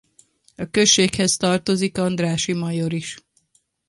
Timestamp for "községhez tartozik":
0.69-1.97